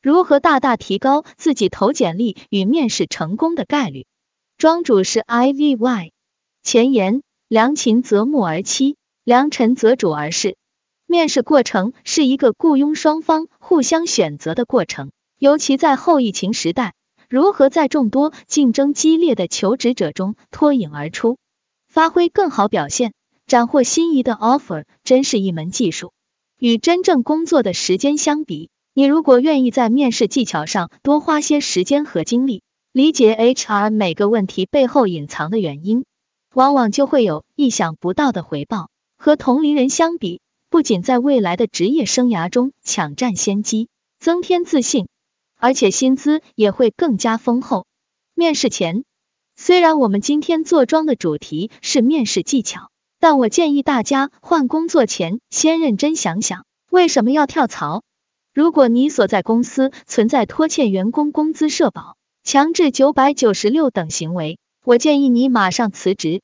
[0.00, 4.06] 如何大大提高自己投简历与面试成功的概率？
[4.56, 6.12] 庄主是 IVY。
[6.62, 10.56] 前言：良禽择木而栖，良臣择主而事。
[11.06, 16.94] 面试过程是一个雇佣双方互相选择的过程，尤其在后疫情时代，
[17.28, 21.38] 如何在众多竞争激烈的求职者中脱颖而出，
[21.88, 23.14] 发挥更好表现，
[23.46, 26.12] 斩获心仪的 offer，真是一门技术。
[26.58, 28.68] 与真正工作的时间相比，
[28.98, 36.04] 你如果愿意在面试技巧上多花些时间和精力，理解 HR 每个问题背后隐藏的原因，
[36.52, 38.90] 往往就会有意想不到的回报。
[39.16, 43.88] 和同龄人相比，不仅在未来的职业生涯中抢占先机，
[44.18, 45.06] 增添自信，
[45.56, 47.86] 而且薪资也会更加丰厚。
[48.34, 49.04] 面试前，
[49.54, 52.90] 虽然我们今天坐庄的主题是面试技巧，
[53.20, 58.02] 但我建议大家换工作前先认真想想，为什么要跳槽。
[58.58, 66.40] 如果你所在公司存在拖欠员工工资、社保、强制九百九十六等行为，我建议你马上辞职。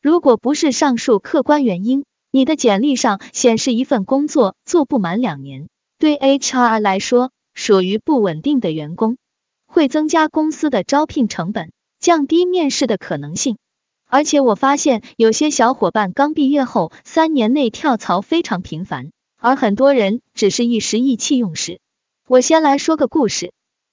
[0.00, 9.18] 如果不是上述客观原因，你的简历上显示一份工作做不满两年，对 HR 来说属于不稳定的员工，
[9.66, 11.70] 会增加公司的招聘成本，
[12.00, 13.58] 降低面试的可能性。
[14.06, 19.10] 而且我发现有些小伙伴刚毕业后三年内跳槽非常频繁。
[19.40, 21.80] 而很多人只是一时意气用事。
[22.26, 23.52] 我先来说个故事：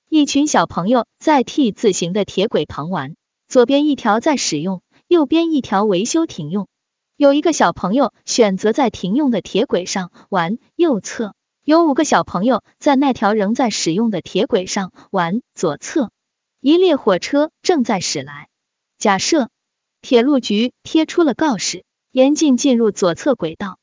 [0.09, 3.15] 一群小朋友在 T 字形的铁轨旁玩，
[3.47, 6.67] 左边一条在使用，右边一条维修停用。
[7.15, 16.09] 有一个小朋友选择在停用的铁轨上玩，右侧有五个小朋友在那条仍在使用的铁轨上玩，左侧
[16.59, 18.49] 一列火车正在驶来。
[18.97, 19.49] 假设
[20.01, 23.77] 铁路局贴出了告示，严禁进入左侧轨道。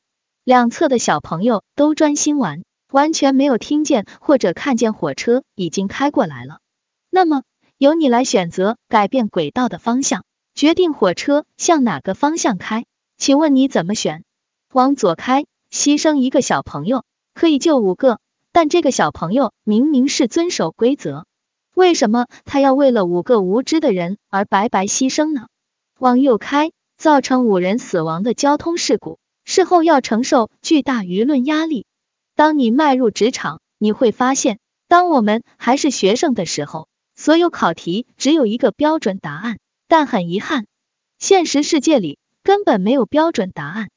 [0.45, 6.59] 两侧的小朋友都专心玩，完全没有听见或者看见火车已经开过来了。
[7.09, 7.43] 那么，
[7.77, 12.83] 由你来选择改变轨道的方向，决定火车向哪个方向开。
[13.17, 14.25] 请问你怎么选？
[14.73, 18.19] 往左开，牺牲一个小朋友可以救五个，
[18.51, 21.25] 但这个小朋友明明是遵守规则，
[21.73, 25.47] 为什么他要为了五个无知的人而白白牺牲呢？
[25.99, 29.19] 往右开，造成五人死亡的交通事故。
[29.53, 31.85] 事后要承受巨大舆论压力。
[32.33, 39.59] 当你迈入职场，你会发现，当我们还是学生的时候，所有考题只有一个标准答案。
[39.87, 40.65] 但很遗憾，
[41.19, 43.91] 现实世界里根本没有标准答案。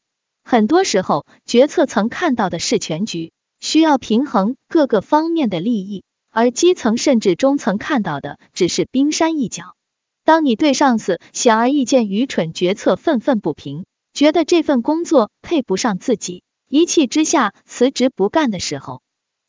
[0.44, 9.74] 很多时候，决策层看到的是全局，需要平衡各个方面的利益，而基层甚至中层看到的只是冰山一角。
[10.22, 13.86] 当你对上司显而易见愚蠢决策愤愤不平。
[14.16, 19.02] 觉得这份工作配不上自己，一气之下辞职不干的时候，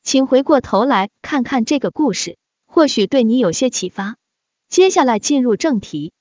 [0.04, 4.18] 请回过头来看看这个故事，或许对你有些启发。
[4.68, 6.12] 接下来进入正题：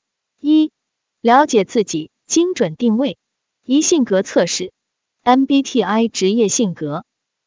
[0.40, 0.70] 一、
[1.20, 3.18] 了解自己，精准定位。
[3.64, 4.72] 一、性格测试
[5.24, 7.04] ，MBTI 职业性格。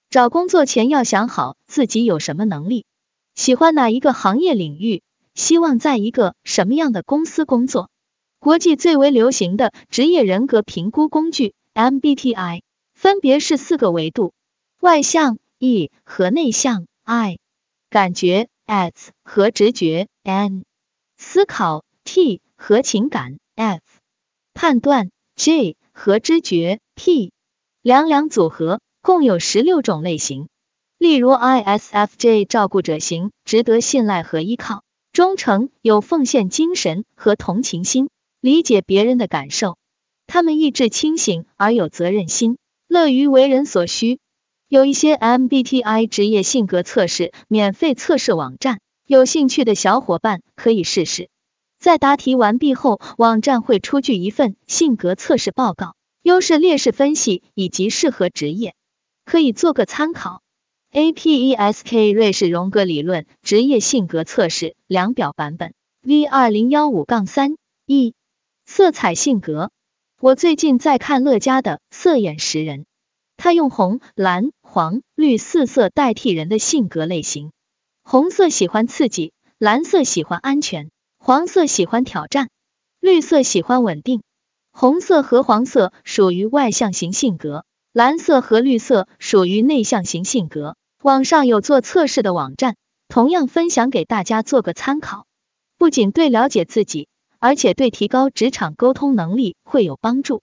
[0.09, 2.85] 找工作前要想好自己有什么能力，
[3.35, 5.01] 喜欢哪一个行业领域，
[5.33, 7.89] 希望在一个什么样的公司工作。
[8.39, 12.61] 国际最为流行的职业人格评估工具 MBTI
[12.93, 14.33] 分别是四个维度：
[14.79, 17.37] 外向 E 和内向 I，
[17.89, 20.63] 感觉 S 和直觉 N，
[21.17, 23.81] 思考 T 和情感 F，
[24.53, 27.33] 判断 J 和知觉 P。
[27.81, 30.47] 两两组合，共有十六种类型。
[30.97, 38.09] 例如 ISFJ 照顾者型，值得信赖和依靠，忠诚，有奉献精神和同情心。
[38.41, 39.77] 理解别人的感受，
[40.25, 42.57] 他们意志清醒而有责任心，
[42.87, 44.19] 乐于为人所需。
[44.69, 51.29] 有一些 MBTI 职业性格测试免费测试网站，有兴趣的小伙伴可以试试。
[51.79, 58.75] 在答题完毕后，网站会出具一份性格测试报告，优势劣势分析以及适合职业，
[59.25, 60.41] 可以做个参考。
[60.93, 68.13] APESK 瑞士荣格理论职业性格测试量表版本 V 二零幺五杠三 E。
[68.71, 69.71] 色彩性格，
[70.21, 72.85] 我最近在看乐嘉的色眼识人，
[73.35, 77.51] 他用红、蓝、黄、绿四色代替人的性格类型。
[78.03, 82.49] 红色喜欢刺激，蓝色喜欢安全，黄色喜欢挑战，
[82.99, 84.21] 绿色喜欢稳定。
[84.71, 90.77] 红色和黄色属于外向型性格，蓝色和绿色属于内向型性格。
[91.01, 92.75] 网上有做测试的网站，
[93.07, 95.25] 同样分享给大家做个参考，
[95.79, 97.07] 不仅对了解自己。
[97.39, 100.41] 而且对提高职场沟通能力会有帮助。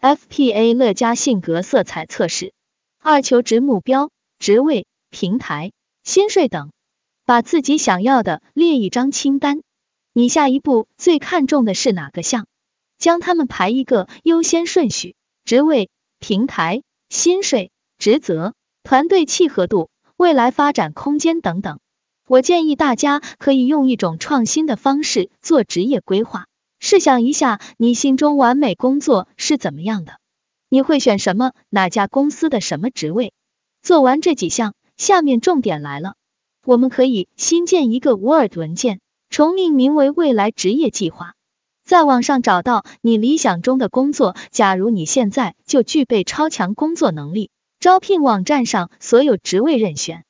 [0.00, 2.52] FPA 乐嘉性格色彩测试：
[3.00, 5.72] 二求职目标、职位、平台、
[6.04, 6.70] 薪水等。
[7.24, 9.60] 把自己想要的列一张清单。
[10.14, 12.46] 你下一步最看重的是哪个项？
[12.96, 15.90] 将它们排一个优先顺序：职位、
[16.20, 21.80] 平台、薪水、职责、团队契合度、未来发展空间等等。
[22.28, 26.44] 我建议大家可以用一种创新的方式做职业规划。
[26.78, 30.18] 试想一下，你心中完美工作是怎么样的？
[30.68, 31.52] 你会选什么？
[31.70, 33.32] 哪家公司的什么职位？
[33.80, 36.16] 做完这几项，下面重点来了。
[36.66, 41.32] 我们可以新建一个 Word 文件，重命名为“未来职业计划”。
[41.88, 44.36] 在网上找到你理想中的工作。
[44.50, 50.26] 假如你现在就具备超强工作能力，招聘网站上所有职位任选，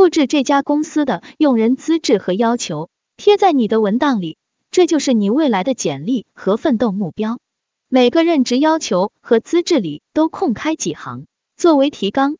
[0.00, 2.88] 复制这家公司的用人资质和要求，
[3.18, 4.38] 贴在你的文档里。
[4.70, 7.38] 这就是你未来的简历和奋斗目标。
[7.86, 12.38] 每个任职要求和资质里都空开几行，作为提纲。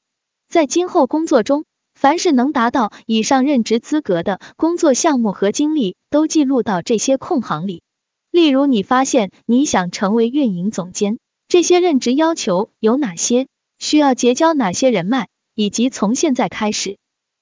[0.48, 7.82] 在今后工作中，凡是能达到以上任职资格的工作项目和经历，都记录到这些空行里。
[8.30, 13.48] 例如，你发现你想成为运营总监，这些任职要求有哪些？
[13.78, 15.28] 需要结交哪些人脉？
[15.54, 16.96] 以及从现在开始，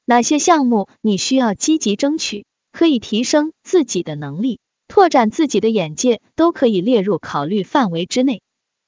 [0.08, 2.46] 哪些项目你需要积极争取？
[2.72, 8.40] 可以提升自己的能力，拓展自己的眼界，都可以列入考虑范围之内。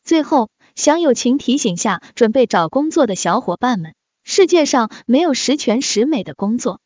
[0.03, 3.93] 最后，想友情提醒下准备找工作的小伙伴们：
[4.25, 6.81] 世界上没有十全十美的工作，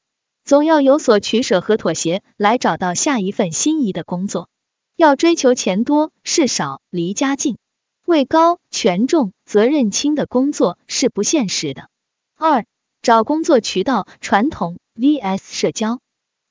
[0.45, 4.49] 总要有所取舍和妥协，来找到下一份心仪的工作。
[4.97, 7.57] 要追求钱多事少离家近，
[8.05, 11.89] 位高权重责任轻的工作是不现实的。
[12.37, 12.67] 二、
[13.05, 16.01] 找工作渠道传统 vs 社交。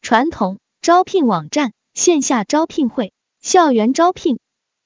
[0.04, 3.12] 传统招聘网站、线下招聘会、
[3.42, 4.38] 校园招聘、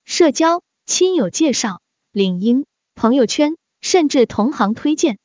[0.06, 1.82] 社交、亲友介绍、
[2.14, 2.66] 领英、
[2.96, 5.18] 朋友圈，甚至同行推荐。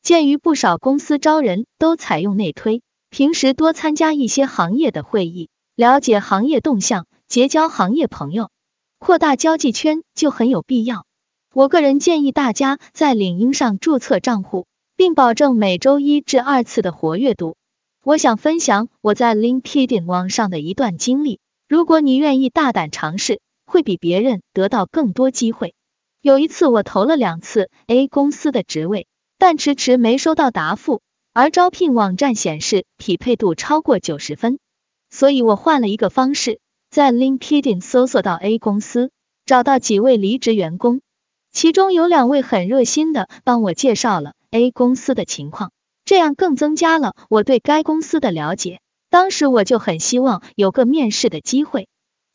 [0.00, 2.80] 鉴于不少公司招人都采用内推，
[3.10, 7.06] 平时多参加一些行业的会议，了解行业动向。
[7.28, 8.50] 结交行业朋友，
[8.98, 11.04] 扩大交际圈就很有必要。
[11.52, 14.66] 我个人建议大家在领英上注册账户，
[15.00, 17.56] 并保证每周一至二次的活跃度。
[18.04, 25.74] 我想分享我在 LinkedIn 网上的一段经历，如果你愿意大胆尝试，会比别人得到更多机会。
[26.20, 29.06] 有一次我投了两次 A 公司的职位，
[29.38, 31.00] 但迟迟没收到答复，
[31.32, 34.58] 而招聘网站显示匹配度超过九十分，
[35.08, 36.60] 所以我换了一个方式。
[36.90, 39.10] 在 LinkedIn 搜索到 A 公司，
[39.46, 41.00] 找到几位离职员工，
[41.52, 45.72] 其中有两位很热心的帮我介绍了 A 公司的情况，
[46.04, 48.80] 这样更增加了我对该公司的了解。
[49.08, 51.88] 当时我就很希望有个面试的机会。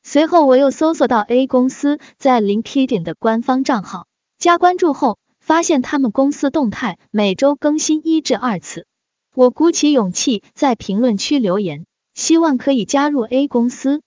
[0.03, 4.07] 随后我又搜索到 A 公司在 LinkedIn 的官方账号，
[4.37, 8.87] 加关注后发现他们公司动态每周更新一至二次。
[9.33, 14.01] 我鼓起勇气在评论区留言，希望可以加入 A 公司。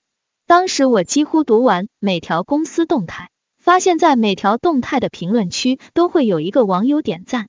[0.46, 7.48] 当时我几乎读完每条公司动态，发现，在每条动态的评论区都会有一个网友点赞，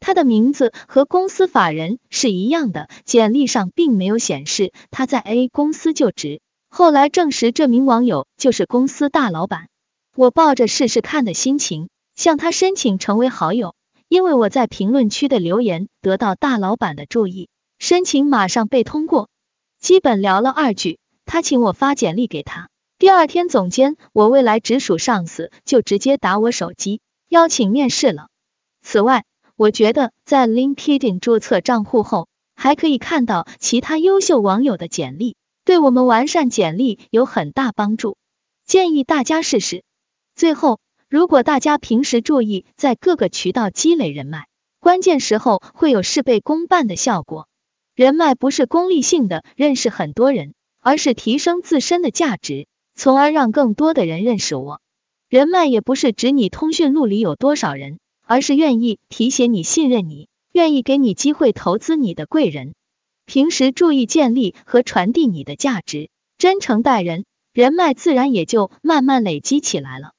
[0.00, 6.40] 他的名字和公司法人是一样的，简历上并没有显示他在 A 公司就职。
[6.68, 9.68] 后来证实，这名网友就是公司大老板。
[10.14, 13.74] 我抱着试试看的心情向他申请成为好友，
[14.08, 17.48] 因为我在评论区的留言得到大老板的注意，
[17.78, 19.28] 申请马上被通过。
[19.80, 20.98] 基本聊了二句。
[21.30, 28.28] 他请我发简历给他，第二天总监，我未来直属上司就直接打我手机邀请面试了。
[28.80, 29.26] 此外，
[29.58, 35.34] 我觉得在 LinkedIn 注册账户后，还可以看到其他优秀网友的简历，
[35.64, 38.16] 对我们完善简历有很大帮助，
[38.64, 39.82] 建议大家试试。
[40.36, 44.46] 最后，如果大家平时注意在各个渠道积累人脉，
[44.78, 47.48] 关键时候会有事倍功半的效果。
[47.96, 50.54] 人脉不是功利性的认识很多人。
[50.80, 54.80] 而是提升自身的价值，从而让更多的人认识我。
[55.28, 62.74] 人脉也不是指你通讯录里有多少人，而是愿意提携你、信任你、愿意给你机会投资你的贵人。
[63.24, 70.12] 平时注意建立和传递你的价值，真诚待人，人脉自然也就慢慢累积起来了。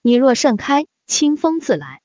[0.00, 2.02] 你若盛开，清风自来。